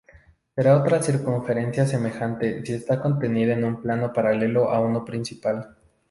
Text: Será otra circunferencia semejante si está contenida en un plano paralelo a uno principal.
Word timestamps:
Será 0.55 0.77
otra 0.79 0.99
circunferencia 0.99 1.85
semejante 1.85 2.65
si 2.65 2.73
está 2.73 2.99
contenida 2.99 3.53
en 3.53 3.63
un 3.63 3.83
plano 3.83 4.11
paralelo 4.11 4.71
a 4.71 4.79
uno 4.81 5.05
principal. 5.05 5.77